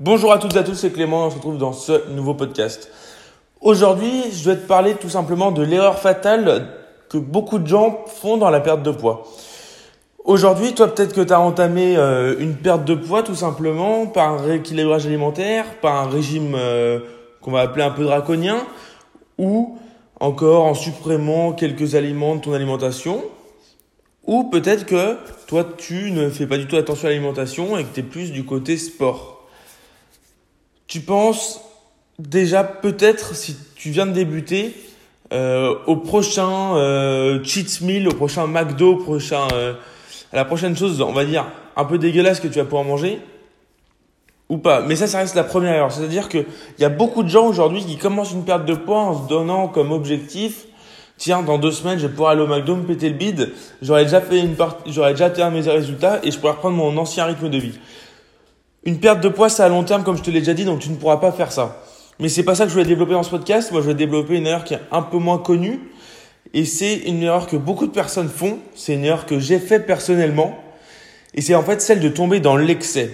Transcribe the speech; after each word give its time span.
Bonjour 0.00 0.32
à 0.32 0.38
toutes 0.38 0.56
et 0.56 0.58
à 0.58 0.64
tous, 0.64 0.74
c'est 0.74 0.90
Clément, 0.90 1.24
on 1.24 1.30
se 1.30 1.36
retrouve 1.36 1.56
dans 1.56 1.72
ce 1.72 2.10
nouveau 2.10 2.34
podcast. 2.34 2.90
Aujourd'hui, 3.60 4.24
je 4.32 4.50
vais 4.50 4.56
te 4.56 4.66
parler 4.66 4.94
tout 4.94 5.08
simplement 5.08 5.52
de 5.52 5.62
l'erreur 5.62 6.00
fatale 6.00 6.66
que 7.08 7.16
beaucoup 7.16 7.60
de 7.60 7.68
gens 7.68 8.04
font 8.08 8.36
dans 8.36 8.50
la 8.50 8.58
perte 8.58 8.82
de 8.82 8.90
poids. 8.90 9.22
Aujourd'hui, 10.24 10.74
toi 10.74 10.92
peut-être 10.92 11.14
que 11.14 11.20
tu 11.20 11.32
as 11.32 11.38
entamé 11.38 11.96
euh, 11.96 12.34
une 12.40 12.56
perte 12.56 12.84
de 12.84 12.96
poids 12.96 13.22
tout 13.22 13.36
simplement 13.36 14.08
par 14.08 14.32
un 14.32 14.36
rééquilibrage 14.38 15.06
alimentaire, 15.06 15.64
par 15.80 15.94
un 15.94 16.08
régime 16.08 16.56
euh, 16.56 16.98
qu'on 17.40 17.52
va 17.52 17.60
appeler 17.60 17.84
un 17.84 17.92
peu 17.92 18.02
draconien, 18.02 18.66
ou 19.38 19.78
encore 20.18 20.64
en 20.64 20.74
supprimant 20.74 21.52
quelques 21.52 21.94
aliments 21.94 22.34
de 22.34 22.40
ton 22.40 22.52
alimentation, 22.52 23.22
ou 24.24 24.42
peut-être 24.42 24.86
que 24.86 25.18
toi 25.46 25.64
tu 25.78 26.10
ne 26.10 26.30
fais 26.30 26.48
pas 26.48 26.58
du 26.58 26.66
tout 26.66 26.74
attention 26.74 27.06
à 27.06 27.10
l'alimentation 27.10 27.78
et 27.78 27.84
que 27.84 27.94
tu 27.94 28.00
es 28.00 28.02
plus 28.02 28.32
du 28.32 28.44
côté 28.44 28.76
sport. 28.76 29.33
Tu 30.94 31.00
penses 31.00 31.60
déjà 32.20 32.62
peut-être 32.62 33.34
si 33.34 33.56
tu 33.74 33.90
viens 33.90 34.06
de 34.06 34.12
débuter 34.12 34.76
euh, 35.32 35.74
au 35.88 35.96
prochain 35.96 36.76
euh, 36.76 37.42
cheat 37.42 37.80
meal, 37.80 38.06
au 38.06 38.14
prochain 38.14 38.46
McDo, 38.46 39.04
euh, 39.10 39.72
à 40.32 40.36
la 40.36 40.44
prochaine 40.44 40.76
chose, 40.76 41.00
on 41.00 41.10
va 41.10 41.24
dire 41.24 41.46
un 41.74 41.84
peu 41.84 41.98
dégueulasse 41.98 42.38
que 42.38 42.46
tu 42.46 42.60
vas 42.60 42.64
pouvoir 42.64 42.84
manger 42.84 43.18
ou 44.48 44.58
pas? 44.58 44.82
Mais 44.82 44.94
ça, 44.94 45.08
ça 45.08 45.18
reste 45.18 45.34
la 45.34 45.42
première 45.42 45.74
erreur. 45.74 45.90
C'est-à-dire 45.90 46.28
que 46.28 46.46
il 46.78 46.82
y 46.82 46.84
a 46.84 46.90
beaucoup 46.90 47.24
de 47.24 47.28
gens 47.28 47.48
aujourd'hui 47.48 47.84
qui 47.84 47.96
commencent 47.96 48.30
une 48.30 48.44
perte 48.44 48.64
de 48.64 48.74
poids 48.74 49.00
en 49.00 49.24
se 49.24 49.28
donnant 49.28 49.66
comme 49.66 49.90
objectif 49.90 50.66
tiens, 51.16 51.42
dans 51.42 51.58
deux 51.58 51.72
semaines, 51.72 51.98
je 51.98 52.06
vais 52.06 52.12
pouvoir 52.12 52.30
aller 52.30 52.42
au 52.42 52.46
McDo, 52.46 52.76
me 52.76 52.84
péter 52.84 53.08
le 53.08 53.16
bide, 53.16 53.52
j'aurais 53.82 54.04
déjà 54.04 54.20
fait 54.20 54.38
une 54.38 54.54
partie, 54.54 54.92
j'aurais 54.92 55.12
déjà 55.12 55.26
atteint 55.26 55.50
mes 55.50 55.60
résultats 55.60 56.20
et 56.22 56.30
je 56.30 56.38
pourrais 56.38 56.52
reprendre 56.52 56.76
mon 56.76 56.96
ancien 56.96 57.24
rythme 57.24 57.48
de 57.48 57.58
vie. 57.58 57.78
Une 58.86 58.98
perte 58.98 59.20
de 59.20 59.28
poids, 59.30 59.48
c'est 59.48 59.62
à 59.62 59.68
long 59.68 59.82
terme, 59.82 60.04
comme 60.04 60.16
je 60.16 60.22
te 60.22 60.30
l'ai 60.30 60.40
déjà 60.40 60.52
dit, 60.52 60.66
donc 60.66 60.80
tu 60.80 60.90
ne 60.90 60.96
pourras 60.96 61.16
pas 61.16 61.32
faire 61.32 61.52
ça. 61.52 61.82
Mais 62.20 62.28
c'est 62.28 62.42
pas 62.42 62.54
ça 62.54 62.64
que 62.64 62.68
je 62.68 62.74
voulais 62.74 62.86
développer 62.86 63.12
dans 63.12 63.22
ce 63.22 63.30
podcast. 63.30 63.72
Moi, 63.72 63.80
je 63.80 63.86
vais 63.86 63.94
développer 63.94 64.36
une 64.36 64.46
erreur 64.46 64.64
qui 64.64 64.74
est 64.74 64.80
un 64.92 65.02
peu 65.02 65.16
moins 65.16 65.38
connue. 65.38 65.80
Et 66.52 66.64
c'est 66.64 66.96
une 67.06 67.22
erreur 67.22 67.46
que 67.46 67.56
beaucoup 67.56 67.86
de 67.86 67.92
personnes 67.92 68.28
font. 68.28 68.58
C'est 68.74 68.94
une 68.94 69.04
erreur 69.04 69.24
que 69.24 69.38
j'ai 69.38 69.58
fait 69.58 69.80
personnellement. 69.80 70.56
Et 71.34 71.40
c'est 71.40 71.54
en 71.54 71.62
fait 71.62 71.80
celle 71.80 72.00
de 72.00 72.08
tomber 72.08 72.40
dans 72.40 72.56
l'excès. 72.56 73.10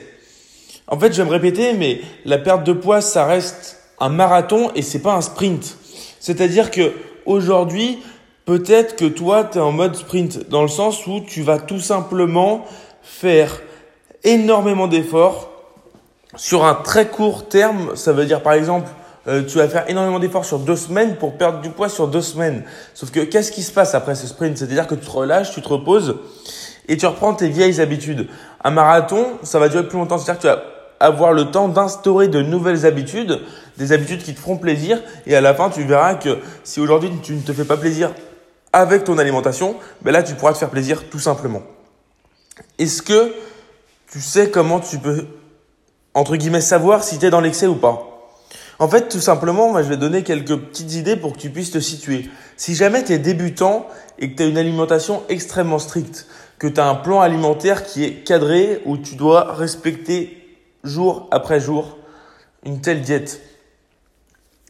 En 0.88 0.98
fait, 0.98 1.12
je 1.12 1.22
vais 1.22 1.28
me 1.28 1.32
répéter, 1.32 1.72
mais 1.72 2.00
la 2.24 2.38
perte 2.38 2.64
de 2.64 2.72
poids, 2.72 3.00
ça 3.00 3.24
reste 3.24 3.78
un 4.00 4.08
marathon 4.08 4.72
et 4.74 4.82
c'est 4.82 4.98
pas 4.98 5.14
un 5.14 5.20
sprint. 5.20 5.78
C'est-à-dire 6.18 6.70
que 6.72 6.92
aujourd'hui, 7.26 7.98
peut-être 8.44 8.96
que 8.96 9.04
toi, 9.04 9.44
tu 9.44 9.58
es 9.58 9.60
en 9.60 9.72
mode 9.72 9.94
sprint, 9.94 10.48
dans 10.50 10.62
le 10.62 10.68
sens 10.68 11.06
où 11.06 11.20
tu 11.20 11.42
vas 11.42 11.58
tout 11.58 11.78
simplement 11.78 12.66
faire 13.02 13.62
énormément 14.24 14.88
d'efforts 14.88 15.50
sur 16.36 16.64
un 16.64 16.74
très 16.74 17.08
court 17.08 17.48
terme, 17.48 17.96
ça 17.96 18.12
veut 18.12 18.26
dire 18.26 18.42
par 18.42 18.52
exemple, 18.52 18.88
euh, 19.28 19.42
tu 19.44 19.58
vas 19.58 19.68
faire 19.68 19.88
énormément 19.88 20.18
d'efforts 20.18 20.44
sur 20.44 20.58
deux 20.58 20.76
semaines 20.76 21.16
pour 21.16 21.36
perdre 21.36 21.60
du 21.60 21.70
poids 21.70 21.88
sur 21.88 22.08
deux 22.08 22.22
semaines. 22.22 22.64
Sauf 22.94 23.10
que 23.10 23.20
qu'est-ce 23.20 23.52
qui 23.52 23.62
se 23.62 23.72
passe 23.72 23.94
après 23.94 24.14
ce 24.14 24.26
sprint? 24.26 24.56
C'est-à-dire 24.56 24.86
que 24.86 24.94
tu 24.94 25.04
te 25.04 25.10
relâches, 25.10 25.52
tu 25.52 25.60
te 25.60 25.68
reposes 25.68 26.16
et 26.88 26.96
tu 26.96 27.06
reprends 27.06 27.34
tes 27.34 27.48
vieilles 27.48 27.80
habitudes. 27.80 28.28
Un 28.64 28.70
marathon, 28.70 29.26
ça 29.42 29.58
va 29.58 29.68
durer 29.68 29.86
plus 29.86 29.98
longtemps. 29.98 30.18
C'est-à-dire 30.18 30.40
que 30.40 30.48
tu 30.48 30.52
vas 30.52 30.62
avoir 31.00 31.32
le 31.32 31.50
temps 31.50 31.68
d'instaurer 31.68 32.28
de 32.28 32.40
nouvelles 32.42 32.86
habitudes, 32.86 33.40
des 33.76 33.92
habitudes 33.92 34.22
qui 34.22 34.34
te 34.34 34.40
feront 34.40 34.56
plaisir. 34.56 35.02
Et 35.26 35.36
à 35.36 35.40
la 35.40 35.54
fin, 35.54 35.68
tu 35.68 35.84
verras 35.84 36.14
que 36.14 36.38
si 36.64 36.80
aujourd'hui 36.80 37.10
tu 37.22 37.34
ne 37.34 37.42
te 37.42 37.52
fais 37.52 37.64
pas 37.64 37.76
plaisir 37.76 38.10
avec 38.72 39.04
ton 39.04 39.18
alimentation, 39.18 39.76
ben 40.02 40.12
là, 40.12 40.22
tu 40.22 40.34
pourras 40.34 40.52
te 40.52 40.58
faire 40.58 40.70
plaisir 40.70 41.10
tout 41.10 41.18
simplement. 41.18 41.62
Est-ce 42.78 43.02
que 43.02 43.34
tu 44.10 44.20
sais 44.20 44.50
comment 44.50 44.80
tu 44.80 44.98
peux 44.98 45.26
entre 46.14 46.36
guillemets, 46.36 46.60
savoir 46.60 47.04
si 47.04 47.18
tu 47.18 47.26
es 47.26 47.30
dans 47.30 47.40
l'excès 47.40 47.66
ou 47.66 47.76
pas. 47.76 48.06
En 48.78 48.88
fait, 48.88 49.08
tout 49.08 49.20
simplement, 49.20 49.70
moi, 49.70 49.82
je 49.82 49.88
vais 49.88 49.98
donner 49.98 50.22
quelques 50.22 50.56
petites 50.56 50.94
idées 50.94 51.16
pour 51.16 51.34
que 51.34 51.38
tu 51.38 51.50
puisses 51.50 51.70
te 51.70 51.80
situer. 51.80 52.30
Si 52.56 52.74
jamais 52.74 53.04
tu 53.04 53.12
es 53.12 53.18
débutant 53.18 53.86
et 54.18 54.30
que 54.30 54.36
tu 54.36 54.42
as 54.42 54.46
une 54.46 54.56
alimentation 54.56 55.22
extrêmement 55.28 55.78
stricte, 55.78 56.26
que 56.58 56.66
tu 56.66 56.80
as 56.80 56.86
un 56.86 56.94
plan 56.94 57.20
alimentaire 57.20 57.84
qui 57.84 58.04
est 58.04 58.24
cadré, 58.24 58.80
où 58.86 58.96
tu 58.96 59.16
dois 59.16 59.52
respecter 59.52 60.36
jour 60.82 61.28
après 61.30 61.60
jour 61.60 61.98
une 62.64 62.80
telle 62.80 63.02
diète, 63.02 63.42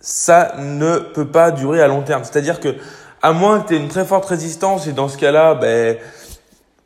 ça 0.01 0.55
ne 0.59 0.99
peut 0.99 1.29
pas 1.29 1.51
durer 1.51 1.81
à 1.81 1.89
long 1.89 2.03
terme. 2.03 2.25
C'est-à-dire 2.25 2.59
que, 2.59 2.77
à 3.23 3.33
moins 3.33 3.61
que 3.61 3.69
tu 3.69 3.75
aies 3.75 3.79
une 3.79 3.89
très 3.89 4.05
forte 4.05 4.25
résistance, 4.25 4.87
et 4.87 4.93
dans 4.93 5.09
ce 5.09 5.19
cas-là, 5.19 5.55
ben, 5.55 5.97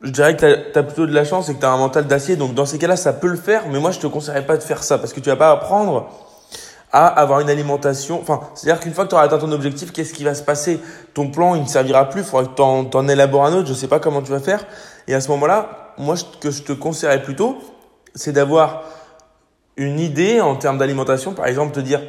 je 0.05 0.11
dirais 0.11 0.37
que 0.37 0.71
tu 0.71 0.79
as, 0.79 0.83
plutôt 0.83 1.07
de 1.07 1.13
la 1.13 1.25
chance 1.25 1.49
et 1.49 1.55
que 1.55 1.59
tu 1.59 1.65
as 1.65 1.71
un 1.71 1.77
mental 1.77 2.05
d'acier. 2.05 2.35
Donc 2.35 2.53
dans 2.53 2.65
ces 2.65 2.77
cas-là, 2.77 2.95
ça 2.95 3.11
peut 3.11 3.27
le 3.27 3.37
faire, 3.37 3.63
mais 3.69 3.79
moi 3.79 3.89
je 3.89 3.99
te 3.99 4.07
conseillerais 4.07 4.45
pas 4.45 4.55
de 4.55 4.63
faire 4.63 4.83
ça 4.83 4.99
parce 4.99 5.13
que 5.13 5.19
tu 5.19 5.29
vas 5.29 5.35
pas 5.35 5.51
apprendre 5.51 6.09
à 6.91 7.07
avoir 7.07 7.39
une 7.39 7.49
alimentation. 7.49 8.21
Enfin, 8.21 8.41
c'est-à-dire 8.53 8.79
qu'une 8.79 8.93
fois 8.93 9.05
que 9.05 9.09
tu 9.09 9.15
auras 9.15 9.23
atteint 9.23 9.39
ton 9.39 9.51
objectif, 9.51 9.91
qu'est-ce 9.91 10.13
qui 10.13 10.23
va 10.23 10.35
se 10.35 10.43
passer? 10.43 10.79
Ton 11.15 11.29
plan, 11.29 11.55
il 11.55 11.63
ne 11.63 11.67
servira 11.67 12.07
plus. 12.07 12.21
Il 12.21 12.25
faudra 12.25 12.45
que 12.45 12.55
tu 12.55 12.61
en, 12.61 13.07
élabores 13.07 13.45
un 13.45 13.53
autre. 13.53 13.67
Je 13.67 13.73
sais 13.73 13.87
pas 13.87 13.99
comment 13.99 14.21
tu 14.21 14.31
vas 14.31 14.39
faire. 14.39 14.63
Et 15.07 15.15
à 15.15 15.19
ce 15.19 15.29
moment-là, 15.29 15.93
moi, 15.97 16.15
ce 16.15 16.23
que 16.39 16.51
je 16.51 16.61
te 16.61 16.71
conseillerais 16.71 17.23
plutôt, 17.23 17.57
c'est 18.13 18.31
d'avoir 18.31 18.83
une 19.75 19.99
idée 19.99 20.39
en 20.39 20.55
termes 20.55 20.77
d'alimentation. 20.77 21.33
Par 21.33 21.47
exemple, 21.47 21.73
te 21.73 21.79
dire, 21.79 22.01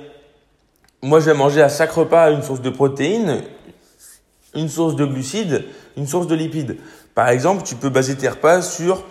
moi, 1.03 1.19
je 1.19 1.25
vais 1.25 1.34
manger 1.34 1.63
à 1.63 1.69
chaque 1.71 1.91
repas 1.91 2.31
une 2.31 2.43
source 2.43 2.61
de 2.61 2.71
protéines, 2.71 3.43
une 4.56 4.69
source 4.69 4.97
de 4.97 5.05
glucides, 5.05 5.65
une 5.97 6.06
source 6.06 6.27
de 6.27 6.34
lipides. 6.34 6.77
Par 7.15 7.28
exemple, 7.28 7.62
tu 7.65 7.77
peux 7.77 7.89
baser 7.89 8.17
tes 8.17 8.28
repas 8.28 8.62
sur... 8.62 9.05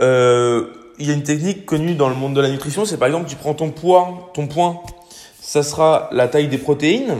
Euh, 0.00 0.66
il 0.98 1.06
y 1.06 1.10
a 1.10 1.14
une 1.14 1.22
technique 1.22 1.66
connue 1.66 1.94
dans 1.94 2.08
le 2.08 2.14
monde 2.14 2.34
de 2.34 2.40
la 2.40 2.48
nutrition, 2.48 2.86
c'est 2.86 2.96
par 2.96 3.08
exemple 3.08 3.28
tu 3.28 3.36
prends 3.36 3.52
ton 3.52 3.70
poids, 3.70 4.30
ton 4.32 4.46
point, 4.46 4.80
ça 5.40 5.62
sera 5.62 6.08
la 6.12 6.26
taille 6.28 6.48
des 6.48 6.58
protéines. 6.58 7.18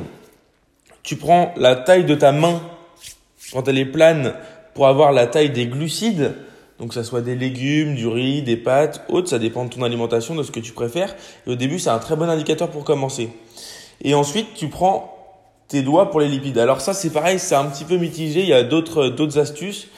Tu 1.02 1.16
prends 1.16 1.54
la 1.56 1.76
taille 1.76 2.04
de 2.04 2.14
ta 2.14 2.32
main 2.32 2.60
quand 3.52 3.68
elle 3.68 3.78
est 3.78 3.86
plane 3.86 4.34
pour 4.74 4.88
avoir 4.88 5.12
la 5.12 5.26
taille 5.26 5.50
des 5.50 5.66
glucides. 5.66 6.34
Donc 6.78 6.92
ça 6.92 7.04
soit 7.04 7.20
des 7.20 7.36
légumes, 7.36 7.94
du 7.94 8.06
riz, 8.06 8.42
des 8.42 8.56
pâtes, 8.56 9.04
autres, 9.08 9.28
ça 9.28 9.38
dépend 9.38 9.64
de 9.64 9.70
ton 9.70 9.82
alimentation, 9.82 10.34
de 10.34 10.42
ce 10.42 10.50
que 10.50 10.60
tu 10.60 10.72
préfères. 10.72 11.14
Et 11.46 11.50
au 11.50 11.54
début, 11.54 11.78
c'est 11.78 11.90
un 11.90 11.98
très 11.98 12.16
bon 12.16 12.28
indicateur 12.28 12.68
pour 12.68 12.84
commencer. 12.84 13.30
Et 14.02 14.14
ensuite, 14.14 14.54
tu 14.54 14.68
prends 14.68 15.15
tes 15.68 15.82
doigts 15.82 16.10
pour 16.10 16.20
les 16.20 16.28
lipides. 16.28 16.58
Alors 16.58 16.80
ça, 16.80 16.94
c'est 16.94 17.10
pareil, 17.10 17.38
c'est 17.38 17.54
un 17.54 17.64
petit 17.66 17.84
peu 17.84 17.96
mitigé. 17.96 18.40
Il 18.40 18.48
y 18.48 18.52
a 18.52 18.62
d'autres, 18.62 19.08
d'autres 19.08 19.38
astuces. 19.38 19.88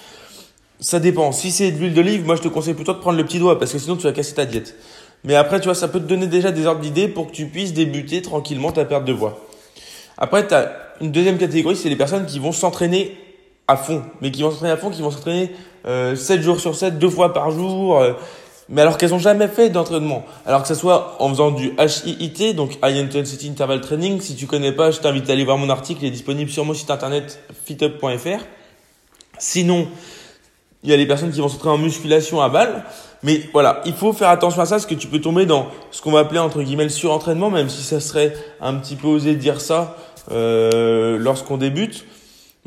Ça 0.80 1.00
dépend. 1.00 1.32
Si 1.32 1.50
c'est 1.50 1.72
de 1.72 1.78
l'huile 1.78 1.94
d'olive, 1.94 2.24
moi, 2.24 2.36
je 2.36 2.42
te 2.42 2.48
conseille 2.48 2.74
plutôt 2.74 2.94
de 2.94 2.98
prendre 2.98 3.18
le 3.18 3.24
petit 3.24 3.38
doigt 3.38 3.58
parce 3.58 3.72
que 3.72 3.78
sinon, 3.78 3.96
tu 3.96 4.04
vas 4.04 4.12
casser 4.12 4.34
ta 4.34 4.44
diète. 4.44 4.76
Mais 5.24 5.34
après, 5.34 5.60
tu 5.60 5.64
vois, 5.64 5.74
ça 5.74 5.88
peut 5.88 5.98
te 5.98 6.04
donner 6.06 6.26
déjà 6.26 6.52
des 6.52 6.66
ordres 6.66 6.80
d'idées 6.80 7.08
pour 7.08 7.26
que 7.26 7.32
tu 7.32 7.46
puisses 7.46 7.72
débuter 7.72 8.22
tranquillement 8.22 8.70
ta 8.70 8.84
perte 8.84 9.04
de 9.04 9.12
poids. 9.12 9.44
Après, 10.16 10.46
tu 10.46 10.54
as 10.54 10.72
une 11.00 11.10
deuxième 11.10 11.38
catégorie, 11.38 11.76
c'est 11.76 11.88
les 11.88 11.96
personnes 11.96 12.26
qui 12.26 12.38
vont 12.38 12.52
s'entraîner 12.52 13.16
à 13.66 13.76
fond. 13.76 14.02
Mais 14.20 14.30
qui 14.30 14.42
vont 14.42 14.50
s'entraîner 14.50 14.72
à 14.72 14.76
fond, 14.76 14.90
qui 14.90 15.02
vont 15.02 15.10
s'entraîner 15.10 15.50
euh, 15.86 16.14
7 16.14 16.40
jours 16.42 16.60
sur 16.60 16.76
7, 16.76 16.98
deux 16.98 17.10
fois 17.10 17.32
par 17.32 17.50
jour. 17.50 17.98
Euh, 17.98 18.12
mais 18.68 18.82
alors 18.82 18.98
qu'elles 18.98 19.14
ont 19.14 19.18
jamais 19.18 19.48
fait 19.48 19.70
d'entraînement. 19.70 20.24
Alors 20.46 20.62
que 20.62 20.68
ce 20.68 20.74
soit 20.74 21.16
en 21.20 21.28
faisant 21.30 21.50
du 21.50 21.72
HIIT, 21.78 22.54
donc 22.54 22.78
High 22.84 22.98
Intensity 22.98 23.48
Interval 23.48 23.80
Training. 23.80 24.20
Si 24.20 24.36
tu 24.36 24.46
connais 24.46 24.72
pas, 24.72 24.90
je 24.90 25.00
t'invite 25.00 25.28
à 25.30 25.32
aller 25.32 25.44
voir 25.44 25.58
mon 25.58 25.70
article, 25.70 26.02
il 26.02 26.08
est 26.08 26.12
disponible 26.12 26.50
sur 26.50 26.64
mon 26.64 26.74
site 26.74 26.90
internet 26.90 27.42
fitup.fr. 27.64 28.44
Sinon, 29.38 29.88
il 30.82 30.90
y 30.90 30.92
a 30.92 30.96
les 30.96 31.06
personnes 31.06 31.30
qui 31.30 31.40
vont 31.40 31.48
s'entraîner 31.48 31.74
en 31.74 31.78
musculation 31.78 32.40
à 32.40 32.48
balle. 32.48 32.84
Mais 33.22 33.42
voilà, 33.52 33.80
il 33.84 33.94
faut 33.94 34.12
faire 34.12 34.28
attention 34.28 34.62
à 34.62 34.66
ça 34.66 34.76
parce 34.76 34.86
que 34.86 34.94
tu 34.94 35.08
peux 35.08 35.20
tomber 35.20 35.44
dans 35.44 35.66
ce 35.90 36.02
qu'on 36.02 36.12
va 36.12 36.20
appeler 36.20 36.38
entre 36.38 36.62
guillemets 36.62 36.84
le 36.84 36.90
surentraînement, 36.90 37.50
même 37.50 37.68
si 37.68 37.82
ça 37.82 38.00
serait 38.00 38.32
un 38.60 38.74
petit 38.74 38.94
peu 38.94 39.08
osé 39.08 39.34
dire 39.34 39.60
ça 39.60 39.96
euh, 40.30 41.18
lorsqu'on 41.18 41.56
débute. 41.56 42.04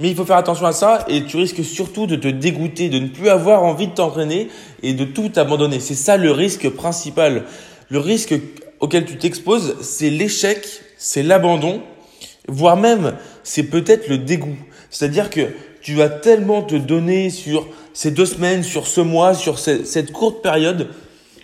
Mais 0.01 0.09
il 0.09 0.15
faut 0.15 0.25
faire 0.25 0.37
attention 0.37 0.65
à 0.65 0.71
ça 0.73 1.05
et 1.07 1.25
tu 1.25 1.37
risques 1.37 1.63
surtout 1.63 2.07
de 2.07 2.15
te 2.15 2.27
dégoûter, 2.27 2.89
de 2.89 2.97
ne 2.97 3.07
plus 3.07 3.29
avoir 3.29 3.61
envie 3.61 3.87
de 3.87 3.93
t'entraîner 3.93 4.49
et 4.81 4.93
de 4.93 5.05
tout 5.05 5.31
abandonner. 5.35 5.79
C'est 5.79 5.95
ça 5.95 6.17
le 6.17 6.31
risque 6.31 6.69
principal. 6.69 7.43
Le 7.89 7.99
risque 7.99 8.33
auquel 8.79 9.05
tu 9.05 9.17
t'exposes, 9.17 9.75
c'est 9.81 10.09
l'échec, 10.09 10.67
c'est 10.97 11.21
l'abandon, 11.21 11.83
voire 12.47 12.77
même 12.77 13.15
c'est 13.43 13.63
peut-être 13.63 14.07
le 14.07 14.17
dégoût. 14.17 14.57
C'est-à-dire 14.89 15.29
que 15.29 15.49
tu 15.81 15.93
vas 15.93 16.09
tellement 16.09 16.63
te 16.63 16.75
donner 16.75 17.29
sur 17.29 17.67
ces 17.93 18.09
deux 18.09 18.25
semaines, 18.25 18.63
sur 18.63 18.87
ce 18.87 19.01
mois, 19.01 19.35
sur 19.35 19.59
cette 19.59 20.11
courte 20.11 20.41
période 20.41 20.89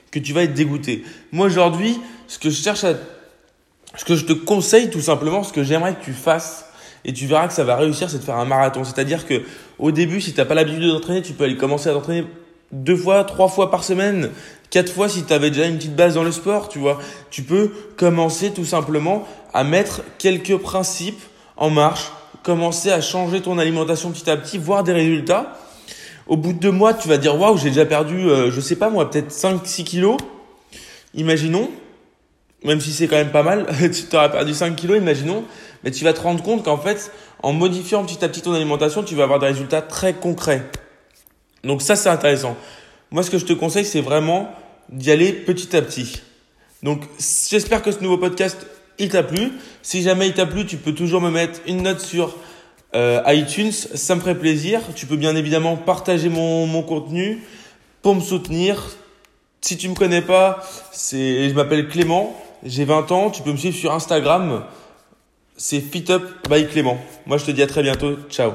que 0.10 0.18
tu 0.18 0.34
vas 0.34 0.44
être 0.44 0.54
dégoûté. 0.54 1.04
Moi 1.32 1.46
aujourd'hui, 1.46 2.00
ce 2.28 2.40
que 2.40 2.50
je 2.50 2.60
cherche 2.60 2.84
à, 2.84 2.96
ce 3.96 4.04
que 4.04 4.16
je 4.16 4.26
te 4.26 4.34
conseille 4.34 4.90
tout 4.90 5.02
simplement, 5.02 5.44
ce 5.44 5.54
que 5.54 5.64
j'aimerais 5.64 5.94
que 5.96 6.04
tu 6.04 6.14
fasses, 6.14 6.67
et 7.08 7.14
tu 7.14 7.26
verras 7.26 7.48
que 7.48 7.54
ça 7.54 7.64
va 7.64 7.78
réussir, 7.78 8.10
c'est 8.10 8.20
de 8.20 8.24
faire 8.24 8.36
un 8.36 8.46
marathon. 8.46 8.84
C'est-à-dire 8.84 9.26
que 9.26 9.42
au 9.80 9.92
début, 9.92 10.20
si 10.20 10.34
tu 10.34 10.40
n'as 10.40 10.46
pas 10.46 10.56
l'habitude 10.56 10.86
d'entraîner, 10.86 11.22
tu 11.22 11.32
peux 11.34 11.46
aller 11.46 11.56
commencer 11.56 11.90
à 11.90 11.94
t'entraîner 11.94 12.26
deux 12.74 12.98
fois, 12.98 13.24
trois 13.24 13.48
fois 13.48 13.72
par 13.72 13.86
semaine, 13.86 14.30
quatre 14.70 14.92
fois 14.92 15.08
si 15.08 15.24
tu 15.24 15.32
avais 15.32 15.50
déjà 15.50 15.68
une 15.68 15.78
petite 15.78 15.96
base 15.96 16.16
dans 16.16 16.24
le 16.24 16.34
sport, 16.34 16.68
tu 16.68 16.80
vois. 16.80 17.00
Tu 17.32 17.44
peux 17.44 17.72
commencer 17.96 18.52
tout 18.52 18.66
simplement 18.66 19.26
à 19.54 19.64
mettre 19.64 20.02
quelques 20.18 20.58
principes 20.58 21.22
en 21.56 21.70
marche, 21.70 22.12
commencer 22.44 22.92
à 22.92 23.00
changer 23.00 23.42
ton 23.42 23.58
alimentation 23.58 24.12
petit 24.12 24.30
à 24.30 24.36
petit, 24.36 24.58
voir 24.58 24.84
des 24.84 24.94
résultats. 24.94 25.58
Au 26.28 26.36
bout 26.36 26.52
de 26.52 26.60
deux 26.60 26.72
mois, 26.72 26.94
tu 26.94 27.08
vas 27.08 27.18
dire 27.18 27.40
waouh, 27.40 27.58
j'ai 27.58 27.70
déjà 27.70 27.86
perdu, 27.86 28.30
euh, 28.30 28.52
je 28.52 28.60
sais 28.60 28.76
pas 28.76 28.90
moi, 28.90 29.10
peut-être 29.10 29.32
5-6 29.32 29.86
kilos. 29.86 30.18
imaginons, 31.16 31.70
même 32.64 32.82
si 32.82 32.92
c'est 32.92 33.08
quand 33.08 33.18
même 33.18 33.32
pas 33.32 33.44
mal, 33.44 33.68
tu 33.94 34.04
t'auras 34.04 34.30
perdu 34.30 34.54
5 34.54 34.76
kilos, 34.76 34.98
imaginons, 34.98 35.44
mais 35.84 35.92
tu 35.92 36.04
vas 36.04 36.14
te 36.14 36.22
rendre 36.22 36.44
compte 36.44 36.64
qu'en 36.64 36.78
fait, 36.78 37.12
en 37.44 37.54
modifiant 37.54 38.04
petit 38.04 38.24
à 38.24 38.30
petit 38.30 38.42
ton 38.42 38.54
alimentation, 38.54 39.04
tu 39.04 39.16
vas 39.16 39.24
avoir 39.24 39.40
des 39.40 39.48
résultats 39.48 39.82
très 39.82 40.14
concrets. 40.14 40.64
Donc 41.64 41.82
ça, 41.82 41.96
c'est 41.96 42.10
intéressant. 42.10 42.58
Moi, 43.12 43.24
ce 43.24 43.30
que 43.30 43.38
je 43.38 43.46
te 43.46 43.54
conseille, 43.54 43.86
c'est 43.86 44.02
vraiment 44.02 44.50
d'y 44.90 45.12
aller 45.12 45.32
petit 45.32 45.76
à 45.76 45.82
petit. 45.82 46.22
Donc, 46.84 47.04
j'espère 47.50 47.82
que 47.82 47.92
ce 47.92 48.00
nouveau 48.00 48.18
podcast, 48.18 48.68
il 49.00 49.10
t'a 49.10 49.24
plu. 49.24 49.52
Si 49.82 50.02
jamais 50.02 50.28
il 50.28 50.34
t'a 50.34 50.46
plu, 50.46 50.66
tu 50.66 50.78
peux 50.78 50.94
toujours 50.94 51.22
me 51.22 51.30
mettre 51.30 51.60
une 51.68 51.84
note 51.84 52.00
sur 52.00 52.36
euh, 52.96 53.22
iTunes. 53.28 53.72
Ça 53.72 54.16
me 54.16 54.22
ferait 54.22 54.38
plaisir. 54.38 54.82
Tu 54.96 55.06
peux 55.06 55.16
bien 55.16 55.36
évidemment 55.36 55.76
partager 55.76 56.30
mon, 56.30 56.68
mon 56.68 56.84
contenu 56.84 57.44
pour 58.02 58.16
me 58.16 58.22
soutenir. 58.22 58.96
Si 59.62 59.78
tu 59.78 59.90
me 59.90 59.96
connais 59.96 60.22
pas, 60.22 60.64
c'est, 60.92 61.50
je 61.50 61.54
m'appelle 61.54 61.88
Clément. 61.88 62.36
J'ai 62.64 62.86
20 62.86 63.12
ans. 63.12 63.30
Tu 63.30 63.42
peux 63.42 63.52
me 63.52 63.58
suivre 63.58 63.78
sur 63.78 63.94
Instagram. 63.94 64.64
C'est 65.56 65.82
FitUp 65.82 66.24
by 66.50 66.68
Clément. 66.68 66.98
Moi, 67.26 67.38
je 67.38 67.46
te 67.46 67.52
dis 67.52 67.64
à 67.64 67.68
très 67.68 67.84
bientôt. 67.84 68.18
Ciao. 68.30 68.52